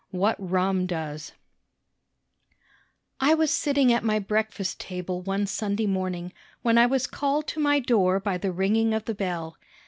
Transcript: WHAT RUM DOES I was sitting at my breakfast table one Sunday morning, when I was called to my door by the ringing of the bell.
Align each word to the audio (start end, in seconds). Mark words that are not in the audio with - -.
WHAT 0.09 0.35
RUM 0.39 0.87
DOES 0.87 1.33
I 3.19 3.35
was 3.35 3.53
sitting 3.53 3.93
at 3.93 4.03
my 4.03 4.17
breakfast 4.17 4.79
table 4.79 5.21
one 5.21 5.45
Sunday 5.45 5.85
morning, 5.85 6.33
when 6.63 6.79
I 6.79 6.87
was 6.87 7.05
called 7.05 7.45
to 7.49 7.59
my 7.59 7.79
door 7.79 8.19
by 8.19 8.39
the 8.39 8.51
ringing 8.51 8.95
of 8.95 9.05
the 9.05 9.13
bell. 9.13 9.57